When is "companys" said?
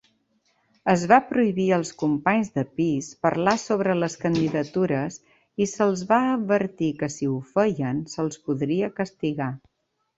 1.99-2.49